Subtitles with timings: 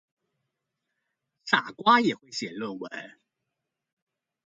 [1.45, 3.19] 傻瓜也會寫論文